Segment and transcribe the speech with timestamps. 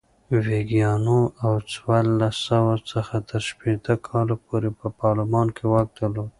[0.45, 6.29] ویګیانو له څوارلس سوه څخه تر شپېته کاله پورې پر پارلمان واک درلود.